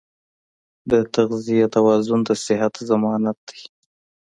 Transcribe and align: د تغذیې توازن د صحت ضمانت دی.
د 0.91 0.93
تغذیې 1.15 1.65
توازن 1.75 2.19
د 2.27 2.29
صحت 2.45 2.73
ضمانت 2.89 3.37
دی. 3.49 3.61